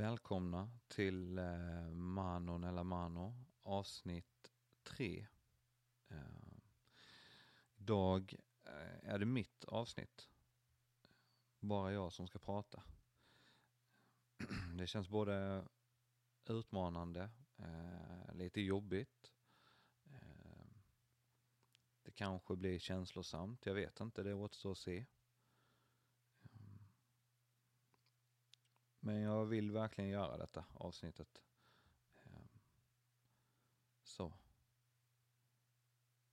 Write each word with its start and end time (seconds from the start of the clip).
Välkomna 0.00 0.70
till 0.88 1.38
eh, 1.38 1.90
Manon 1.90 2.64
eller 2.64 2.84
Mano 2.84 3.44
avsnitt 3.62 4.52
3. 4.82 5.26
Eh, 6.08 6.16
idag 7.76 8.34
eh, 8.64 9.10
är 9.10 9.18
det 9.18 9.26
mitt 9.26 9.64
avsnitt. 9.64 10.28
Bara 11.58 11.92
jag 11.92 12.12
som 12.12 12.26
ska 12.26 12.38
prata. 12.38 12.82
Det 14.78 14.86
känns 14.86 15.08
både 15.08 15.64
utmanande, 16.44 17.30
eh, 17.56 18.34
lite 18.34 18.60
jobbigt. 18.60 19.32
Eh, 20.04 20.76
det 22.02 22.12
kanske 22.12 22.56
blir 22.56 22.78
känslosamt, 22.78 23.66
jag 23.66 23.74
vet 23.74 24.00
inte, 24.00 24.22
det 24.22 24.34
återstår 24.34 24.72
att 24.72 24.78
se. 24.78 25.06
Men 29.00 29.20
jag 29.20 29.46
vill 29.46 29.70
verkligen 29.70 30.10
göra 30.10 30.36
detta 30.36 30.64
avsnittet. 30.74 31.42
Ehm, 32.22 32.48
så. 34.02 34.32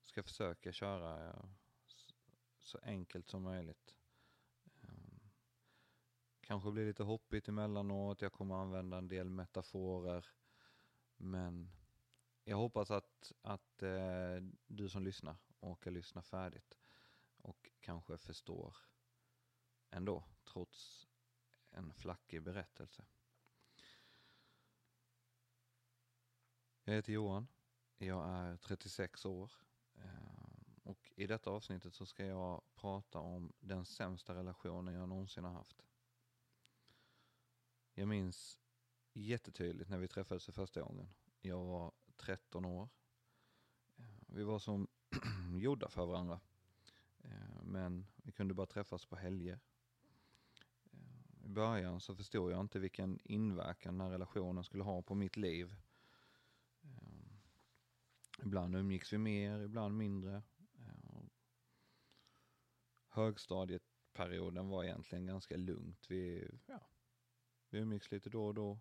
Ska 0.04 0.24
försöka 0.24 0.72
köra 0.72 1.30
eh, 1.30 1.46
så 2.60 2.80
enkelt 2.84 3.30
som 3.30 3.44
möjligt. 3.44 3.96
Ehm, 4.82 5.30
kanske 6.42 6.72
blir 6.72 6.86
lite 6.86 7.04
hoppigt 7.04 7.48
emellanåt, 7.48 8.22
jag 8.22 8.34
kommer 8.34 8.56
använda 8.56 8.98
en 8.98 9.08
del 9.08 9.30
metaforer. 9.30 10.26
Men 11.18 11.72
jag 12.44 12.58
hoppas 12.58 12.92
att, 12.92 13.34
att 13.42 13.84
eh, 13.84 14.38
du 14.68 14.90
som 14.90 15.04
lyssnar 15.04 15.36
orkar 15.60 15.92
lyssna 15.92 16.22
färdigt 16.22 16.78
och 17.38 17.70
kanske 17.80 18.18
förstår 18.18 18.76
ändå, 19.90 20.24
trots 20.46 21.08
en 21.78 21.94
flackig 21.94 22.42
berättelse. 22.42 23.06
Jag 26.84 26.94
heter 26.94 27.14
Johan. 27.14 27.48
Jag 27.98 28.30
är 28.30 28.58
36 28.58 29.26
år. 29.26 29.52
Eh, 29.96 30.84
och 30.84 31.12
i 31.16 31.28
detta 31.28 31.50
avsnittet 31.50 31.94
så 31.94 32.06
ska 32.06 32.26
jag 32.26 32.64
prata 32.76 33.20
om 33.20 33.54
den 33.60 33.86
sämsta 33.86 34.36
relationen 34.36 34.96
jag 34.96 35.10
någonsin 35.10 35.44
har 35.44 35.52
haft. 35.52 35.86
Jag 37.94 38.08
minns 38.08 38.60
jättetydligt 39.14 39.90
när 39.90 39.98
vi 39.98 40.08
träffades 40.08 40.46
för 40.46 40.52
första 40.52 40.82
gången. 40.82 41.10
Jag 41.42 41.66
var 41.66 41.92
13 42.16 42.66
år. 42.66 42.90
Eh, 43.98 44.06
vi 44.28 44.44
var 44.44 44.60
som 44.60 44.88
gjorda 45.56 45.90
för 45.90 46.06
varandra. 46.06 46.40
Eh, 47.20 47.64
men 47.64 48.08
vi 48.16 48.32
kunde 48.32 48.54
bara 48.54 48.68
träffas 48.68 49.06
på 49.06 49.16
helger 49.16 49.60
i 51.48 51.50
början 51.50 52.00
så 52.00 52.16
förstod 52.16 52.52
jag 52.52 52.60
inte 52.60 52.80
vilken 52.80 53.20
inverkan 53.24 53.98
den 53.98 54.08
här 54.08 54.12
relationen 54.12 54.64
skulle 54.64 54.84
ha 54.84 55.02
på 55.02 55.16
mitt 55.16 55.38
liv. 55.38 55.76
Ehm, 56.84 57.40
ibland 58.44 58.76
umgicks 58.76 59.14
vi 59.14 59.18
mer, 59.18 59.60
ibland 59.60 59.98
mindre. 59.98 60.44
Ehm, 60.80 61.30
högstadieperioden 63.08 64.68
var 64.68 64.84
egentligen 64.84 65.26
ganska 65.26 65.58
lugnt. 65.58 66.06
Vi, 66.10 66.52
ja, 66.66 66.90
vi 67.70 67.80
umgicks 67.80 68.12
lite 68.12 68.30
då 68.30 68.46
och 68.46 68.54
då. 68.54 68.80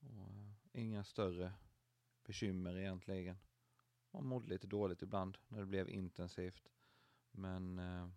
Och, 0.00 0.10
eh, 0.10 0.52
inga 0.72 1.04
större 1.04 1.52
bekymmer 2.24 2.76
egentligen. 2.76 3.36
Man 4.10 4.26
mådde 4.26 4.48
lite 4.48 4.66
dåligt 4.66 5.02
ibland 5.02 5.38
när 5.48 5.60
det 5.60 5.66
blev 5.66 5.88
intensivt. 5.88 6.72
Men 7.30 7.78
eh, 7.78 8.08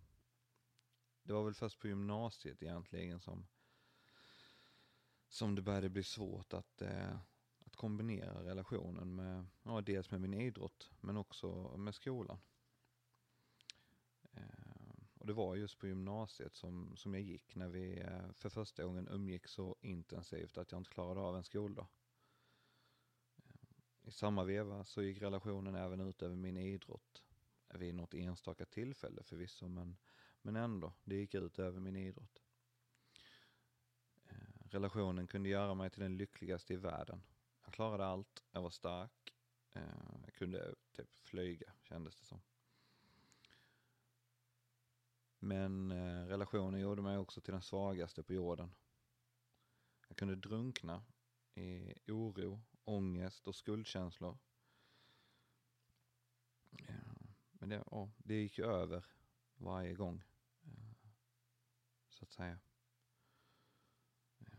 det 1.22 1.32
var 1.32 1.44
väl 1.44 1.54
först 1.54 1.78
på 1.78 1.88
gymnasiet 1.88 2.62
egentligen 2.62 3.20
som, 3.20 3.46
som 5.28 5.54
det 5.54 5.62
började 5.62 5.88
bli 5.88 6.02
svårt 6.02 6.52
att, 6.52 6.82
eh, 6.82 7.16
att 7.58 7.76
kombinera 7.76 8.44
relationen 8.44 9.14
med, 9.14 9.46
ja, 9.62 9.80
dels 9.80 10.10
med 10.10 10.20
min 10.20 10.34
idrott 10.34 10.90
men 11.00 11.16
också 11.16 11.76
med 11.76 11.94
skolan. 11.94 12.38
Eh, 14.32 14.70
och 15.14 15.26
det 15.26 15.32
var 15.32 15.56
just 15.56 15.78
på 15.78 15.86
gymnasiet 15.86 16.54
som, 16.54 16.96
som 16.96 17.14
jag 17.14 17.22
gick 17.22 17.54
när 17.54 17.68
vi 17.68 18.00
eh, 18.00 18.32
för 18.32 18.48
första 18.48 18.84
gången 18.84 19.08
umgick 19.08 19.46
så 19.46 19.76
intensivt 19.80 20.58
att 20.58 20.72
jag 20.72 20.80
inte 20.80 20.90
klarade 20.90 21.20
av 21.20 21.36
en 21.36 21.44
skoldag. 21.44 21.86
Eh, 23.36 24.08
I 24.08 24.10
samma 24.10 24.44
veva 24.44 24.84
så 24.84 25.02
gick 25.02 25.22
relationen 25.22 25.74
även 25.74 26.00
ut 26.00 26.22
över 26.22 26.36
min 26.36 26.56
idrott 26.56 27.22
vid 27.74 27.94
något 27.94 28.14
enstaka 28.14 28.64
tillfälle 28.64 29.22
förvisso, 29.22 29.68
men, 29.68 29.96
men 30.42 30.56
ändå, 30.56 30.92
det 31.04 31.14
gick 31.14 31.34
ut 31.34 31.58
över 31.58 31.80
min 31.80 31.96
idrott. 31.96 32.42
Eh, 34.28 34.68
relationen 34.70 35.26
kunde 35.26 35.48
göra 35.48 35.74
mig 35.74 35.90
till 35.90 36.02
den 36.02 36.16
lyckligaste 36.16 36.74
i 36.74 36.76
världen. 36.76 37.22
Jag 37.64 37.72
klarade 37.72 38.06
allt, 38.06 38.44
jag 38.50 38.62
var 38.62 38.70
stark, 38.70 39.34
eh, 39.72 39.82
jag 40.24 40.34
kunde 40.34 40.74
typ 40.92 41.18
flyga 41.18 41.72
kändes 41.82 42.16
det 42.16 42.24
som. 42.24 42.40
Men 45.38 45.90
eh, 45.90 46.26
relationen 46.26 46.80
gjorde 46.80 47.02
mig 47.02 47.18
också 47.18 47.40
till 47.40 47.52
den 47.52 47.62
svagaste 47.62 48.22
på 48.22 48.32
jorden. 48.32 48.74
Jag 50.08 50.16
kunde 50.16 50.36
drunkna 50.36 51.04
i 51.54 51.94
oro, 52.06 52.60
ångest 52.84 53.48
och 53.48 53.54
skuldkänslor. 53.54 54.38
Men 57.52 57.68
det, 57.68 57.84
ja, 57.90 58.10
det 58.18 58.34
gick 58.34 58.58
ju 58.58 58.64
över 58.64 59.04
varje 59.56 59.94
gång. 59.94 60.22
Så 62.20 62.24
att 62.24 62.32
säga. 62.32 62.58
Eh, 64.40 64.58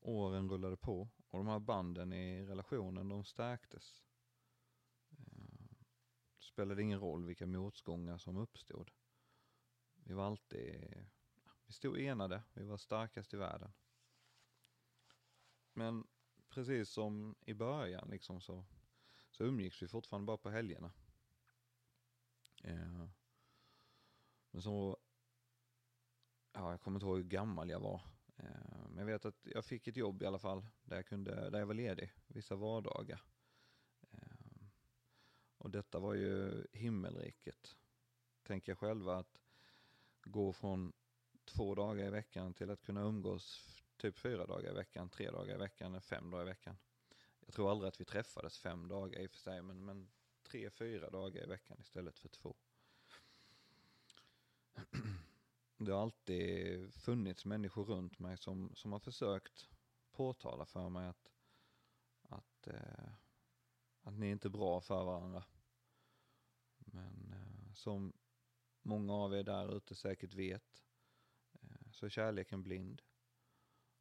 åren 0.00 0.50
rullade 0.50 0.76
på 0.76 1.08
och 1.28 1.38
de 1.38 1.46
här 1.46 1.58
banden 1.58 2.12
i 2.12 2.44
relationen 2.44 3.08
de 3.08 3.24
stärktes. 3.24 4.04
Det 6.38 6.44
spelade 6.44 6.82
ingen 6.82 7.00
roll 7.00 7.24
vilka 7.24 7.46
motgångar 7.46 8.18
som 8.18 8.36
uppstod. 8.36 8.90
Vi 9.94 10.14
var 10.14 10.26
alltid, 10.26 11.06
vi 11.66 11.72
stod 11.72 11.98
enade, 12.00 12.42
vi 12.52 12.64
var 12.64 12.76
starkast 12.76 13.34
i 13.34 13.36
världen. 13.36 13.72
Men 15.72 16.06
precis 16.48 16.90
som 16.90 17.36
i 17.40 17.54
början 17.54 18.08
liksom 18.10 18.40
så, 18.40 18.64
så 19.30 19.44
umgicks 19.44 19.82
vi 19.82 19.88
fortfarande 19.88 20.26
bara 20.26 20.36
på 20.36 20.50
helgerna. 20.50 20.92
Eh, 22.62 23.08
men 24.50 24.62
så, 24.62 24.98
ja 26.58 26.70
jag 26.70 26.80
kommer 26.80 26.96
inte 26.96 27.06
ihåg 27.06 27.16
hur 27.16 27.24
gammal 27.24 27.70
jag 27.70 27.80
var. 27.80 28.00
Eh, 28.36 28.88
men 28.88 28.98
jag 28.98 29.06
vet 29.06 29.24
att 29.24 29.46
jag 29.54 29.64
fick 29.64 29.88
ett 29.88 29.96
jobb 29.96 30.22
i 30.22 30.26
alla 30.26 30.38
fall 30.38 30.66
där 30.82 30.96
jag, 30.96 31.06
kunde, 31.06 31.50
där 31.50 31.58
jag 31.58 31.66
var 31.66 31.74
ledig 31.74 32.12
vissa 32.26 32.56
vardagar. 32.56 33.22
Eh, 34.10 34.66
och 35.58 35.70
detta 35.70 35.98
var 35.98 36.14
ju 36.14 36.66
himmelriket. 36.72 37.76
Tänker 38.42 38.72
jag 38.72 38.78
själva 38.78 39.16
att 39.16 39.40
gå 40.24 40.52
från 40.52 40.92
två 41.44 41.74
dagar 41.74 42.06
i 42.06 42.10
veckan 42.10 42.54
till 42.54 42.70
att 42.70 42.82
kunna 42.82 43.00
umgås 43.00 43.68
typ 43.96 44.18
fyra 44.18 44.46
dagar 44.46 44.70
i 44.70 44.74
veckan, 44.74 45.08
tre 45.08 45.30
dagar 45.30 45.54
i 45.54 45.58
veckan, 45.58 46.00
fem 46.00 46.30
dagar 46.30 46.42
i 46.42 46.48
veckan. 46.48 46.76
Jag 47.40 47.54
tror 47.54 47.70
aldrig 47.70 47.88
att 47.88 48.00
vi 48.00 48.04
träffades 48.04 48.58
fem 48.58 48.88
dagar 48.88 49.20
i 49.20 49.26
och 49.26 49.30
för 49.30 49.38
sig, 49.38 49.62
men, 49.62 49.84
men 49.84 50.08
tre, 50.42 50.70
fyra 50.70 51.10
dagar 51.10 51.42
i 51.42 51.46
veckan 51.46 51.78
istället 51.80 52.18
för 52.18 52.28
två. 52.28 52.56
Det 55.78 55.92
har 55.92 56.02
alltid 56.02 56.94
funnits 56.94 57.44
människor 57.44 57.84
runt 57.84 58.18
mig 58.18 58.36
som, 58.36 58.74
som 58.74 58.92
har 58.92 58.98
försökt 58.98 59.68
påtala 60.12 60.66
för 60.66 60.88
mig 60.88 61.08
att, 61.08 61.32
att, 62.22 62.66
eh, 62.66 63.12
att 64.02 64.14
ni 64.18 64.26
är 64.26 64.32
inte 64.32 64.48
är 64.48 64.50
bra 64.50 64.80
för 64.80 65.04
varandra. 65.04 65.44
Men 66.78 67.32
eh, 67.32 67.72
som 67.74 68.12
många 68.82 69.12
av 69.14 69.34
er 69.34 69.42
där 69.42 69.76
ute 69.76 69.94
säkert 69.94 70.34
vet 70.34 70.82
eh, 71.52 71.90
så 71.90 72.06
är 72.06 72.10
kärleken 72.10 72.62
blind. 72.62 73.02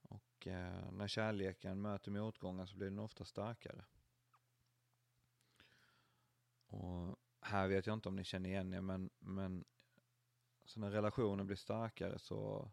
Och 0.02 0.48
eh, 0.48 0.92
när 0.92 1.08
kärleken 1.08 1.82
möter 1.82 2.12
motgångar 2.12 2.66
så 2.66 2.76
blir 2.78 2.90
den 2.90 3.00
ofta 3.00 3.26
starkare. 3.26 3.86
Och 6.68 7.16
här 7.42 7.68
vet 7.68 7.88
jag 7.88 7.94
inte 7.94 8.10
om 8.10 8.16
ni 8.16 8.24
känner 8.24 8.50
igen 8.50 8.74
er, 8.74 8.82
men, 8.82 9.10
men 9.20 9.66
så 10.68 10.80
när 10.80 10.92
relationen 10.92 11.46
blir 11.48 11.58
starkare 11.58 12.20
så, 12.20 12.72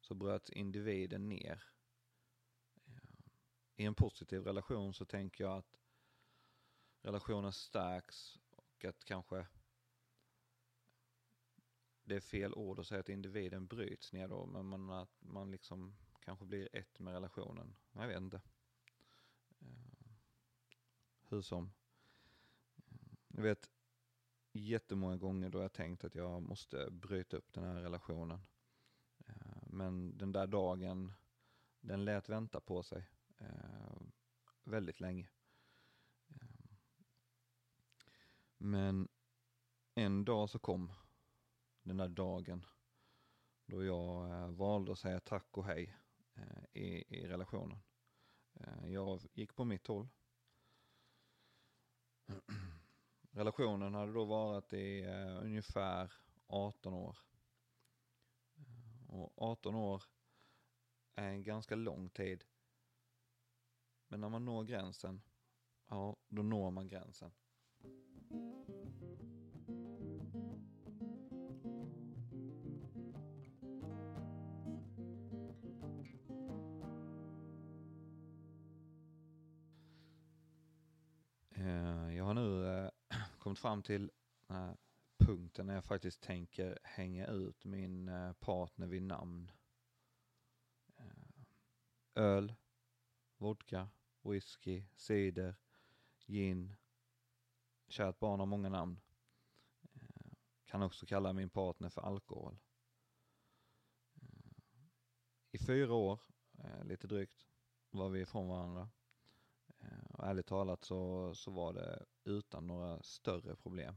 så 0.00 0.14
bröts 0.14 0.50
individen 0.50 1.28
ner. 1.28 1.64
I 3.76 3.84
en 3.84 3.94
positiv 3.94 4.42
relation 4.42 4.94
så 4.94 5.04
tänker 5.04 5.44
jag 5.44 5.58
att 5.58 5.80
relationen 7.00 7.52
stärks 7.52 8.38
och 8.50 8.84
att 8.84 9.04
kanske 9.04 9.46
det 12.04 12.16
är 12.16 12.20
fel 12.20 12.54
ord 12.54 12.78
att 12.78 12.86
säga 12.86 13.00
att 13.00 13.08
individen 13.08 13.66
bryts 13.66 14.12
ner 14.12 14.28
då, 14.28 14.46
men 14.46 14.66
man, 14.66 14.90
att 14.90 15.22
man 15.22 15.50
liksom 15.50 15.96
kanske 16.20 16.44
blir 16.44 16.68
ett 16.76 16.98
med 16.98 17.12
relationen. 17.12 17.76
Jag 17.92 18.06
vet 18.08 18.16
inte. 18.16 18.40
Hur 21.28 21.42
som. 21.42 21.72
Jag 23.28 23.42
vet 23.42 23.70
jättemånga 24.54 25.16
gånger 25.16 25.50
då 25.50 25.62
jag 25.62 25.72
tänkt 25.72 26.04
att 26.04 26.14
jag 26.14 26.42
måste 26.42 26.90
bryta 26.90 27.36
upp 27.36 27.52
den 27.52 27.64
här 27.64 27.82
relationen. 27.82 28.40
Eh, 29.26 29.62
men 29.66 30.18
den 30.18 30.32
där 30.32 30.46
dagen 30.46 31.12
den 31.80 32.04
lät 32.04 32.28
vänta 32.28 32.60
på 32.60 32.82
sig 32.82 33.10
eh, 33.38 34.00
väldigt 34.64 35.00
länge. 35.00 35.28
Eh, 36.28 36.76
men 38.56 39.08
en 39.94 40.24
dag 40.24 40.50
så 40.50 40.58
kom 40.58 40.92
den 41.82 41.96
där 41.96 42.08
dagen 42.08 42.66
då 43.66 43.84
jag 43.84 44.48
valde 44.52 44.92
att 44.92 44.98
säga 44.98 45.20
tack 45.20 45.58
och 45.58 45.64
hej 45.64 45.96
i, 46.72 47.16
i 47.18 47.26
relationen. 47.26 47.78
Jag 48.84 49.20
gick 49.32 49.54
på 49.54 49.64
mitt 49.64 49.86
håll. 49.86 50.08
Relationen 53.36 53.94
hade 53.94 54.12
då 54.12 54.24
varit 54.24 54.72
i 54.72 55.04
eh, 55.04 55.44
ungefär 55.44 56.12
18 56.46 56.94
år. 56.94 57.18
Och 59.08 59.32
18 59.42 59.74
år 59.74 60.02
är 61.14 61.28
en 61.28 61.42
ganska 61.42 61.74
lång 61.74 62.08
tid. 62.08 62.44
Men 64.08 64.20
när 64.20 64.28
man 64.28 64.44
når 64.44 64.64
gränsen, 64.64 65.22
ja, 65.88 66.16
då 66.28 66.42
når 66.42 66.70
man 66.70 66.88
gränsen. 66.88 67.32
Eh, 81.50 82.16
jag 82.16 82.24
har 82.24 82.34
nu 82.34 82.66
eh, 82.66 82.83
kommit 83.44 83.58
fram 83.58 83.82
till 83.82 84.10
eh, 84.48 84.72
punkten 85.16 85.66
när 85.66 85.74
jag 85.74 85.84
faktiskt 85.84 86.20
tänker 86.20 86.78
hänga 86.82 87.26
ut 87.26 87.64
min 87.64 88.08
eh, 88.08 88.32
partner 88.32 88.86
vid 88.86 89.02
namn. 89.02 89.52
Eh, 90.96 91.42
öl, 92.14 92.54
vodka, 93.36 93.88
whisky, 94.22 94.84
cider, 94.96 95.56
gin. 96.26 96.76
Kärt 97.88 98.18
barn 98.18 98.40
har 98.40 98.46
många 98.46 98.68
namn. 98.68 99.00
Eh, 99.94 100.32
kan 100.64 100.82
också 100.82 101.06
kalla 101.06 101.32
min 101.32 101.50
partner 101.50 101.88
för 101.88 102.00
alkohol. 102.00 102.58
I 105.50 105.58
fyra 105.58 105.94
år, 105.94 106.20
lite 106.82 107.06
drygt, 107.06 107.46
var 107.90 108.08
vi 108.08 108.20
ifrån 108.20 108.48
varandra. 108.48 108.90
Och 110.24 110.30
ärligt 110.30 110.46
talat 110.46 110.84
så, 110.84 111.34
så 111.34 111.50
var 111.50 111.72
det 111.72 112.04
utan 112.24 112.66
några 112.66 113.02
större 113.02 113.56
problem. 113.56 113.94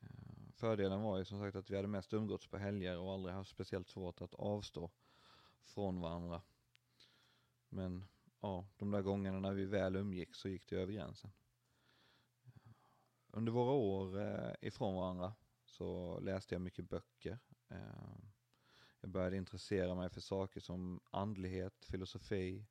Eh, 0.00 0.52
fördelen 0.52 1.02
var 1.02 1.18
ju 1.18 1.24
som 1.24 1.40
sagt 1.40 1.56
att 1.56 1.70
vi 1.70 1.76
hade 1.76 1.88
mest 1.88 2.12
umgåtts 2.12 2.46
på 2.46 2.58
helger 2.58 2.98
och 2.98 3.12
aldrig 3.12 3.34
haft 3.34 3.50
speciellt 3.50 3.88
svårt 3.88 4.20
att 4.20 4.34
avstå 4.34 4.90
från 5.62 6.00
varandra. 6.00 6.42
Men 7.68 8.04
ja, 8.40 8.66
de 8.76 8.90
där 8.90 9.02
gångerna 9.02 9.40
när 9.40 9.52
vi 9.52 9.64
väl 9.64 9.96
umgick 9.96 10.34
så 10.34 10.48
gick 10.48 10.68
det 10.68 10.76
över 10.76 10.92
gränsen. 10.92 11.30
Under 13.30 13.52
våra 13.52 13.72
år 13.72 14.20
eh, 14.20 14.54
ifrån 14.60 14.94
varandra 14.94 15.34
så 15.64 16.18
läste 16.20 16.54
jag 16.54 16.62
mycket 16.62 16.88
böcker. 16.88 17.38
Eh, 17.68 18.18
jag 19.00 19.10
började 19.10 19.36
intressera 19.36 19.94
mig 19.94 20.10
för 20.10 20.20
saker 20.20 20.60
som 20.60 21.00
andlighet, 21.10 21.84
filosofi, 21.84 22.66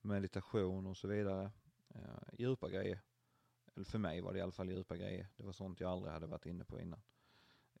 meditation 0.00 0.86
och 0.86 0.96
så 0.96 1.08
vidare. 1.08 1.50
Eh, 1.88 2.34
djupa 2.38 2.68
grejer. 2.68 3.00
Eller 3.74 3.84
för 3.84 3.98
mig 3.98 4.20
var 4.20 4.32
det 4.32 4.38
i 4.38 4.42
alla 4.42 4.52
fall 4.52 4.70
djupa 4.70 4.96
grejer. 4.96 5.28
Det 5.36 5.42
var 5.44 5.52
sånt 5.52 5.80
jag 5.80 5.90
aldrig 5.90 6.12
hade 6.12 6.26
varit 6.26 6.46
inne 6.46 6.64
på 6.64 6.80
innan. 6.80 7.00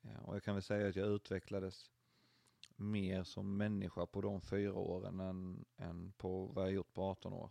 Eh, 0.02 0.22
och 0.24 0.34
jag 0.34 0.42
kan 0.42 0.54
väl 0.54 0.62
säga 0.62 0.88
att 0.88 0.96
jag 0.96 1.08
utvecklades 1.08 1.90
mer 2.76 3.24
som 3.24 3.56
människa 3.56 4.06
på 4.06 4.20
de 4.20 4.40
fyra 4.40 4.74
åren 4.74 5.20
än, 5.20 5.64
än 5.76 6.12
på 6.12 6.46
vad 6.46 6.64
jag 6.64 6.72
gjort 6.72 6.92
på 6.92 7.02
18 7.02 7.32
år 7.32 7.50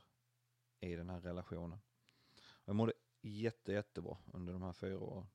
i 0.80 0.96
den 0.96 1.10
här 1.10 1.20
relationen. 1.20 1.80
Och 2.40 2.70
jag 2.70 2.76
mådde 2.76 2.94
jätte, 3.22 3.72
jättebra 3.72 4.18
under 4.34 4.54
de 4.54 4.62
här 4.62 4.74
fyra 4.74 5.00
åren. 5.00 5.28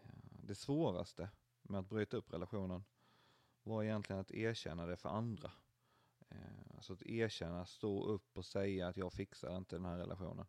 Eh, 0.00 0.08
det 0.42 0.54
svåraste 0.54 1.30
med 1.62 1.80
att 1.80 1.88
bryta 1.88 2.16
upp 2.16 2.32
relationen 2.32 2.84
var 3.62 3.82
egentligen 3.82 4.20
att 4.20 4.30
erkänna 4.30 4.86
det 4.86 4.96
för 4.96 5.08
andra. 5.08 5.52
Alltså 6.82 6.92
att 6.92 7.02
erkänna, 7.02 7.66
stå 7.66 8.04
upp 8.06 8.36
och 8.36 8.44
säga 8.44 8.88
att 8.88 8.96
jag 8.96 9.12
fixar 9.12 9.56
inte 9.56 9.76
den 9.76 9.84
här 9.84 9.98
relationen. 9.98 10.46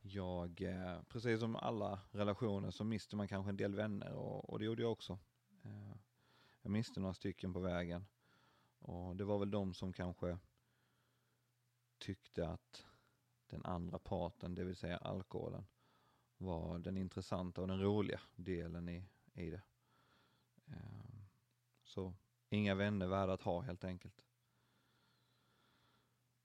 Jag, 0.00 0.62
eh, 0.62 1.02
precis 1.02 1.40
som 1.40 1.56
alla 1.56 2.00
relationer 2.10 2.70
så 2.70 2.84
mister 2.84 3.16
man 3.16 3.28
kanske 3.28 3.50
en 3.50 3.56
del 3.56 3.74
vänner 3.74 4.12
och, 4.12 4.50
och 4.50 4.58
det 4.58 4.64
gjorde 4.64 4.82
jag 4.82 4.92
också. 4.92 5.18
Eh, 5.62 5.96
jag 6.62 6.70
miste 6.70 7.00
några 7.00 7.14
stycken 7.14 7.52
på 7.52 7.60
vägen. 7.60 8.06
Och 8.78 9.16
det 9.16 9.24
var 9.24 9.38
väl 9.38 9.50
de 9.50 9.74
som 9.74 9.92
kanske 9.92 10.38
tyckte 11.98 12.48
att 12.48 12.86
den 13.46 13.64
andra 13.64 13.98
parten, 13.98 14.54
det 14.54 14.64
vill 14.64 14.76
säga 14.76 14.96
alkoholen, 14.96 15.66
var 16.36 16.78
den 16.78 16.96
intressanta 16.96 17.60
och 17.60 17.68
den 17.68 17.80
roliga 17.80 18.20
delen 18.36 18.88
i, 18.88 19.04
i 19.34 19.50
det. 19.50 19.62
Eh, 20.66 21.16
så 21.84 22.14
inga 22.48 22.74
vänner 22.74 23.06
värda 23.06 23.32
att 23.32 23.42
ha 23.42 23.60
helt 23.60 23.84
enkelt. 23.84 24.24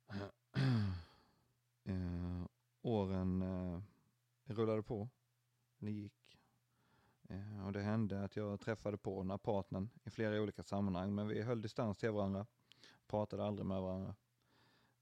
eh, 1.83 2.45
åren 2.81 3.41
eh, 3.41 3.81
rullade 4.43 4.83
på, 4.83 5.09
det 5.77 5.91
gick. 5.91 6.39
Eh, 7.29 7.65
och 7.65 7.73
det 7.73 7.81
hände 7.81 8.23
att 8.23 8.35
jag 8.35 8.59
träffade 8.59 8.97
på 8.97 9.21
den 9.21 9.31
här 9.31 9.37
partnern 9.37 9.89
i 10.03 10.09
flera 10.09 10.41
olika 10.41 10.63
sammanhang, 10.63 11.15
men 11.15 11.27
vi 11.27 11.41
höll 11.41 11.61
distans 11.61 11.97
till 11.97 12.11
varandra, 12.11 12.45
pratade 13.07 13.45
aldrig 13.45 13.65
med 13.65 13.81
varandra. 13.81 14.15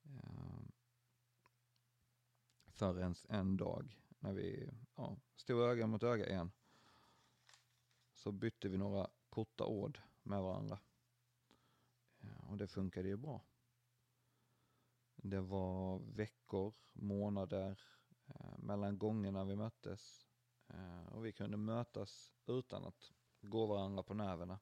Eh, 0.04 0.60
förrän 2.68 3.16
en 3.30 3.58
dag 3.58 4.00
när 4.20 4.34
vi 4.34 4.70
ja, 4.96 5.18
stod 5.36 5.62
öga 5.62 5.88
mot 5.88 6.04
öga 6.04 6.30
igen 6.30 6.52
så 8.14 8.32
bytte 8.32 8.70
vi 8.70 8.78
några 8.78 9.08
korta 9.30 9.66
ord 9.66 10.00
med 10.24 10.42
varandra. 10.42 10.80
Och 12.50 12.58
det 12.58 12.68
funkade 12.68 13.08
ju 13.08 13.18
bra. 13.18 13.42
Det 15.16 15.42
var 15.42 16.00
veckor, 16.00 16.74
månader 16.94 17.82
eh, 18.28 18.58
mellan 18.58 18.98
gångerna 18.98 19.46
vi 19.46 19.56
möttes. 19.56 20.28
Eh, 20.68 21.06
och 21.06 21.26
vi 21.26 21.32
kunde 21.32 21.58
mötas 21.58 22.34
utan 22.46 22.86
att 22.86 23.12
gå 23.42 23.66
varandra 23.66 24.04
på 24.04 24.14
nerverna. 24.14 24.60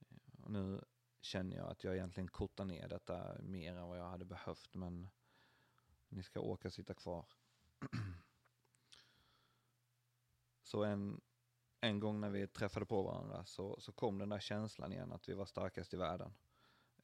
Eh, 0.00 0.44
och 0.44 0.50
nu 0.50 0.84
känner 1.20 1.56
jag 1.56 1.70
att 1.70 1.84
jag 1.84 1.94
egentligen 1.94 2.28
kortar 2.28 2.64
ner 2.64 2.88
detta 2.88 3.42
mer 3.42 3.76
än 3.76 3.88
vad 3.88 3.98
jag 3.98 4.10
hade 4.10 4.24
behövt 4.24 4.74
men 4.74 5.10
ni 6.08 6.22
ska 6.22 6.40
åka 6.40 6.70
sitta 6.70 6.94
kvar. 6.94 7.26
Så 10.62 10.84
en 10.84 11.20
en 11.84 12.00
gång 12.00 12.20
när 12.20 12.30
vi 12.30 12.46
träffade 12.46 12.86
på 12.86 13.02
varandra 13.02 13.44
så, 13.44 13.80
så 13.80 13.92
kom 13.92 14.18
den 14.18 14.28
där 14.28 14.40
känslan 14.40 14.92
igen 14.92 15.12
att 15.12 15.28
vi 15.28 15.34
var 15.34 15.46
starkast 15.46 15.94
i 15.94 15.96
världen. 15.96 16.34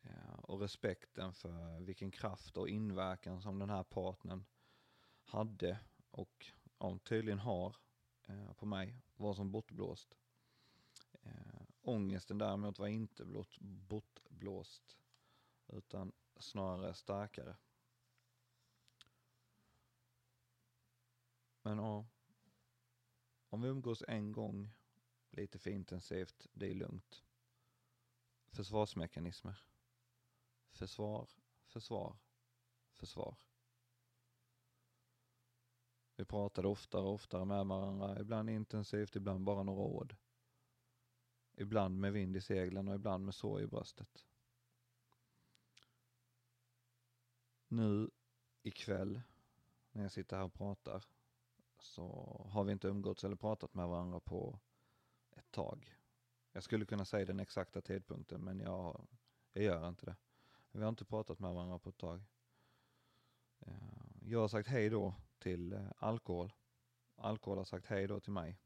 Eh, 0.02 0.34
och 0.42 0.60
respekten 0.60 1.32
för 1.32 1.80
vilken 1.80 2.10
kraft 2.10 2.56
och 2.56 2.68
inverkan 2.68 3.42
som 3.42 3.58
den 3.58 3.70
här 3.70 3.82
partnern 3.82 4.44
hade 5.24 5.80
och 6.10 6.46
ja, 6.78 6.98
tydligen 6.98 7.38
har 7.38 7.76
eh, 8.26 8.52
på 8.52 8.66
mig 8.66 8.96
var 9.16 9.34
som 9.34 9.50
bortblåst. 9.50 10.14
Eh, 11.22 11.62
ångesten 11.82 12.38
däremot 12.38 12.78
var 12.78 12.86
inte 12.86 13.24
blott 13.24 13.58
bortblåst 13.60 14.98
utan 15.66 16.12
snarare 16.36 16.94
starkare. 16.94 17.56
Men 21.62 21.78
ja, 21.78 22.06
om 23.50 23.62
vi 23.62 23.68
umgås 23.68 24.04
en 24.08 24.32
gång 24.32 24.70
lite 25.30 25.58
för 25.58 25.70
intensivt, 25.70 26.46
det 26.52 26.70
är 26.70 26.74
lugnt. 26.74 27.22
Försvarsmekanismer. 28.50 29.62
Försvar, 30.70 31.28
försvar, 31.66 32.16
försvar. 32.92 33.36
Vi 36.16 36.24
pratade 36.24 36.68
oftare 36.68 37.02
och 37.02 37.14
oftare 37.14 37.44
med 37.44 37.66
varandra, 37.66 38.20
ibland 38.20 38.50
intensivt, 38.50 39.16
ibland 39.16 39.44
bara 39.44 39.62
några 39.62 39.82
ord. 39.82 40.16
Ibland 41.52 41.98
med 41.98 42.12
vind 42.12 42.36
i 42.36 42.40
seglen 42.40 42.88
och 42.88 42.94
ibland 42.94 43.24
med 43.24 43.34
sorg 43.34 43.64
i 43.64 43.66
bröstet. 43.66 44.26
Nu 47.68 48.10
ikväll, 48.62 49.20
när 49.92 50.02
jag 50.02 50.12
sitter 50.12 50.36
här 50.36 50.44
och 50.44 50.54
pratar, 50.54 51.04
så 51.82 52.06
har 52.52 52.64
vi 52.64 52.72
inte 52.72 52.88
umgåtts 52.88 53.24
eller 53.24 53.36
pratat 53.36 53.74
med 53.74 53.88
varandra 53.88 54.20
på 54.20 54.58
ett 55.30 55.50
tag. 55.50 55.96
Jag 56.52 56.62
skulle 56.62 56.84
kunna 56.84 57.04
säga 57.04 57.24
den 57.24 57.40
exakta 57.40 57.80
tidpunkten 57.80 58.40
men 58.40 58.60
jag, 58.60 59.06
jag 59.52 59.64
gör 59.64 59.88
inte 59.88 60.06
det. 60.06 60.16
Vi 60.72 60.82
har 60.82 60.88
inte 60.88 61.04
pratat 61.04 61.38
med 61.38 61.54
varandra 61.54 61.78
på 61.78 61.88
ett 61.88 61.98
tag. 61.98 62.22
Eh, 63.60 63.72
jag 64.22 64.40
har 64.40 64.48
sagt 64.48 64.68
hej 64.68 64.90
då 64.90 65.14
till 65.38 65.72
eh, 65.72 65.86
alkohol. 65.96 66.52
Alkohol 67.16 67.58
har 67.58 67.64
sagt 67.64 67.86
hej 67.86 68.06
då 68.06 68.20
till 68.20 68.32
mig. 68.32 68.58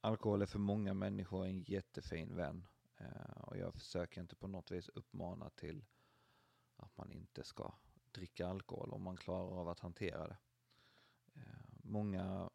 alkohol 0.00 0.42
är 0.42 0.46
för 0.46 0.58
många 0.58 0.94
människor 0.94 1.46
en 1.46 1.62
jättefin 1.62 2.36
vän. 2.36 2.66
Eh, 2.96 3.40
och 3.40 3.56
jag 3.56 3.74
försöker 3.74 4.20
inte 4.20 4.36
på 4.36 4.48
något 4.48 4.70
vis 4.70 4.88
uppmana 4.88 5.50
till 5.50 5.84
att 6.76 6.96
man 6.96 7.12
inte 7.12 7.44
ska 7.44 7.72
dricka 8.18 8.46
alkohol 8.46 8.92
om 8.92 9.02
man 9.02 9.16
klarar 9.16 9.60
av 9.60 9.68
att 9.68 9.80
hantera 9.80 10.28
det. 10.28 10.36
Eh, 11.34 11.42
många 11.82 12.50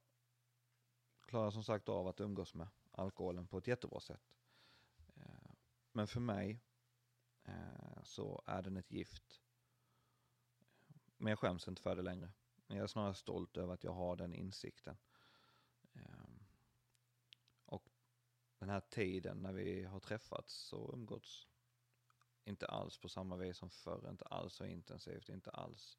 klarar 1.22 1.52
som 1.52 1.64
sagt 1.64 1.90
av 1.90 2.08
att 2.08 2.20
umgås 2.20 2.54
med 2.54 2.68
alkoholen 2.92 3.48
på 3.48 3.58
ett 3.58 3.68
jättebra 3.68 4.00
sätt. 4.00 4.34
Eh, 5.16 5.52
men 5.92 6.08
för 6.08 6.20
mig 6.20 6.60
eh, 7.44 8.04
så 8.04 8.44
är 8.46 8.62
den 8.62 8.78
ett 8.78 8.92
gift. 8.92 9.42
Men 11.18 11.30
jag 11.30 11.40
skäms 11.40 11.68
inte 11.68 11.82
för 11.82 11.96
det 11.96 12.02
längre. 12.02 12.32
Jag 12.68 12.78
är 12.78 12.88
snarare 12.88 13.14
stolt 13.14 13.58
över 13.58 13.74
att 13.74 13.84
jag 13.84 13.94
har 13.94 14.16
den 14.16 14.34
insikten. 14.34 14.98
Och 17.66 17.90
den 18.60 18.70
här 18.70 18.80
tiden 18.80 19.38
när 19.38 19.54
vi 19.54 19.84
har 19.84 20.00
träffats 20.00 20.74
och 20.74 20.94
umgåtts 20.94 21.48
inte 22.44 22.66
alls 22.66 22.98
på 22.98 23.10
samma 23.10 23.38
vis 23.38 23.58
som 23.58 23.70
förr, 23.70 24.10
inte 24.10 24.26
alls 24.26 24.54
så 24.54 24.66
intensivt, 24.66 25.30
inte 25.30 25.52
alls 25.52 25.98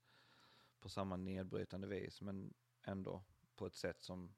på 0.81 0.89
samma 0.89 1.17
nedbrytande 1.17 1.87
vis, 1.87 2.21
men 2.21 2.55
ändå 2.83 3.25
på 3.55 3.67
ett 3.67 3.75
sätt 3.75 4.03
som 4.03 4.35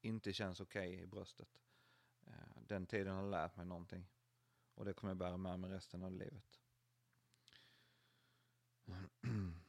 inte 0.00 0.32
känns 0.32 0.60
okej 0.60 0.88
okay 0.88 1.02
i 1.02 1.06
bröstet. 1.06 1.60
Eh, 2.26 2.62
den 2.66 2.86
tiden 2.86 3.16
har 3.16 3.30
lärt 3.30 3.56
mig 3.56 3.66
någonting 3.66 4.06
och 4.74 4.84
det 4.84 4.94
kommer 4.94 5.10
jag 5.10 5.18
bära 5.18 5.36
med 5.36 5.60
mig 5.60 5.70
resten 5.70 6.02
av 6.02 6.12
livet. 6.12 6.60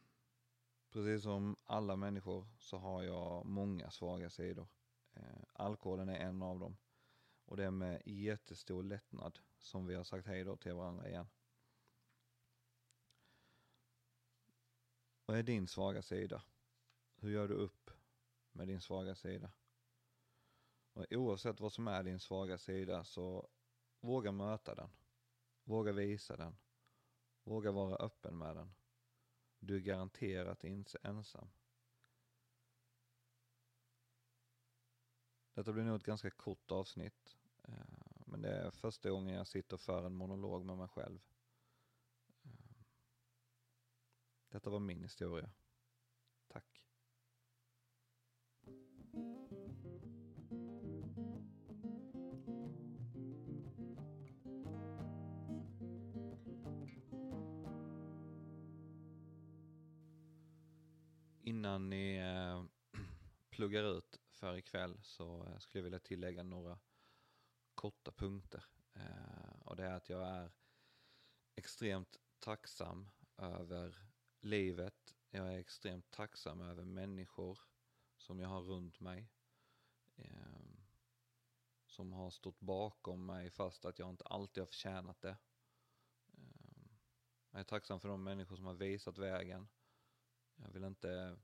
Precis 0.92 1.24
som 1.24 1.56
alla 1.64 1.96
människor 1.96 2.48
så 2.58 2.78
har 2.78 3.04
jag 3.04 3.46
många 3.46 3.92
svaga 3.92 4.30
sidor. 4.30 4.68
Eh, 5.14 5.44
alkoholen 5.54 6.10
är 6.10 6.20
en 6.20 6.42
av 6.42 6.60
dem. 6.60 6.78
Och 7.46 7.58
det 7.58 7.64
är 7.64 7.72
med 7.72 8.02
jättestor 8.06 8.84
lättnad 8.84 9.40
som 9.58 9.88
vi 9.88 9.96
har 9.96 10.04
sagt 10.04 10.28
hej 10.28 10.44
då 10.44 10.58
till 10.58 10.74
varandra 10.74 11.10
igen. 11.10 11.28
Vad 15.26 15.38
är 15.38 15.44
din 15.44 15.68
svaga 15.68 16.02
sida? 16.02 16.44
Hur 17.16 17.32
gör 17.32 17.48
du 17.48 17.54
upp 17.54 17.92
med 18.52 18.68
din 18.68 18.82
svaga 18.82 19.16
sida? 19.16 19.52
Och 20.94 21.06
oavsett 21.12 21.60
vad 21.60 21.74
som 21.74 21.88
är 21.88 22.04
din 22.04 22.20
svaga 22.20 22.58
sida 22.58 23.04
så 23.04 23.50
våga 24.00 24.32
möta 24.32 24.76
den. 24.76 24.90
Våga 25.64 25.92
visa 25.92 26.38
den. 26.38 26.56
Våga 27.44 27.72
vara 27.72 27.96
öppen 27.96 28.38
med 28.38 28.56
den. 28.56 28.74
Du 29.60 29.76
är 29.76 29.80
garanterat 29.80 30.64
inte 30.64 30.98
ensam. 31.04 31.50
Detta 35.54 35.74
blir 35.74 35.84
nog 35.84 35.96
ett 35.96 36.04
ganska 36.04 36.30
kort 36.30 36.72
avsnitt. 36.72 37.38
Eh, 37.64 37.74
men 38.26 38.42
det 38.42 38.50
är 38.50 38.72
första 38.72 39.10
gången 39.10 39.36
jag 39.36 39.48
sitter 39.48 39.78
för 39.78 40.06
en 40.06 40.16
monolog 40.16 40.66
med 40.66 40.78
mig 40.78 40.88
själv. 40.88 41.33
Detta 44.54 44.70
var 44.70 44.80
min 44.80 45.04
historia. 45.04 45.50
Tack. 46.48 46.86
Innan 61.42 61.90
ni 61.90 62.16
eh, 62.16 62.64
pluggar 63.50 63.84
ut 63.84 64.20
för 64.30 64.58
ikväll 64.58 65.00
så 65.04 65.48
eh, 65.48 65.58
skulle 65.58 65.80
jag 65.80 65.84
vilja 65.84 66.00
tillägga 66.00 66.44
några 66.44 66.80
korta 67.76 68.12
punkter. 68.12 68.66
Eh, 68.94 69.60
och 69.66 69.76
det 69.76 69.86
är 69.86 69.94
att 69.94 70.10
jag 70.10 70.28
är 70.28 70.52
extremt 71.56 72.18
tacksam 72.40 73.10
över 73.38 74.13
livet. 74.44 75.16
Jag 75.30 75.54
är 75.54 75.58
extremt 75.58 76.12
tacksam 76.12 76.62
över 76.62 76.86
människor 76.86 77.60
som 78.18 78.40
jag 78.40 78.50
har 78.50 78.62
runt 78.62 79.00
mig. 79.00 79.30
Eh, 80.16 80.54
som 81.86 82.14
har 82.14 82.30
stått 82.30 82.60
bakom 82.60 83.26
mig 83.26 83.50
fast 83.50 83.86
att 83.86 84.00
jag 84.00 84.10
inte 84.10 84.24
alltid 84.24 84.62
har 84.62 84.68
förtjänat 84.68 85.22
det. 85.22 85.38
Eh, 86.38 86.92
jag 87.52 87.60
är 87.60 87.64
tacksam 87.64 88.00
för 88.00 88.10
de 88.10 88.24
människor 88.24 88.56
som 88.56 88.66
har 88.66 88.74
visat 88.74 89.18
vägen. 89.18 89.68
Jag 90.56 90.72
vill 90.72 90.84
inte 90.84 91.40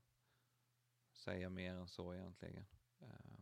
säga 1.13 1.49
mer 1.49 1.73
än 1.73 1.87
så 1.87 2.13
egentligen. 2.13 2.65
Eh, 2.99 3.39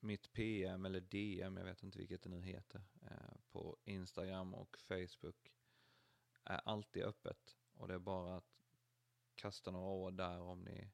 mitt 0.00 0.32
PM 0.32 0.84
eller 0.84 1.00
DM, 1.00 1.56
jag 1.56 1.64
vet 1.64 1.82
inte 1.82 1.98
vilket 1.98 2.22
det 2.22 2.30
nu 2.30 2.42
heter, 2.42 2.82
eh, 3.02 3.40
på 3.50 3.76
Instagram 3.84 4.54
och 4.54 4.76
Facebook 4.78 5.59
är 6.44 6.60
alltid 6.64 7.02
öppet 7.02 7.56
och 7.72 7.88
det 7.88 7.94
är 7.94 7.98
bara 7.98 8.36
att 8.36 8.64
kasta 9.34 9.70
några 9.70 9.90
ord 9.90 10.14
där 10.14 10.40
om 10.40 10.62
ni 10.62 10.90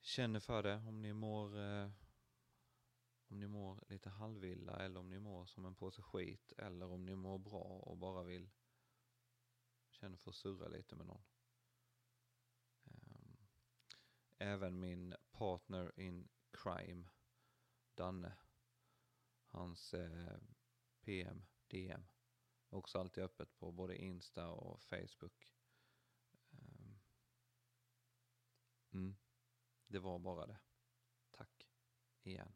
känner 0.00 0.40
för 0.40 0.62
det, 0.62 0.76
om 0.76 1.02
ni 1.02 1.12
mår 1.12 1.58
eh, 1.58 1.90
om 3.28 3.40
ni 3.40 3.46
mår 3.46 3.84
lite 3.88 4.10
halvilla 4.10 4.76
eller 4.76 5.00
om 5.00 5.10
ni 5.10 5.18
mår 5.18 5.46
som 5.46 5.66
en 5.66 5.74
påse 5.74 6.02
skit 6.02 6.52
eller 6.58 6.86
om 6.86 7.04
ni 7.04 7.16
mår 7.16 7.38
bra 7.38 7.62
och 7.62 7.96
bara 7.96 8.22
vill 8.22 8.50
känna 9.90 10.16
för 10.16 10.30
att 10.30 10.36
surra 10.36 10.68
lite 10.68 10.96
med 10.96 11.06
någon. 11.06 11.22
Um, 12.84 13.36
även 14.38 14.80
min 14.80 15.14
partner 15.30 16.00
in 16.00 16.28
crime, 16.50 17.08
Danne, 17.94 18.36
hans 19.46 19.94
eh, 19.94 20.38
PM, 21.00 21.46
DM 21.68 22.06
Också 22.76 22.98
alltid 22.98 23.24
öppet 23.24 23.56
på 23.56 23.72
både 23.72 23.96
Insta 23.96 24.48
och 24.50 24.82
Facebook. 24.82 25.54
Ehm. 26.50 27.00
Mm. 28.92 29.16
Det 29.86 29.98
var 29.98 30.18
bara 30.18 30.46
det. 30.46 30.58
Tack 31.30 31.70
igen. 32.22 32.52